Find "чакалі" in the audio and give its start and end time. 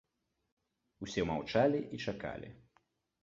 2.05-2.49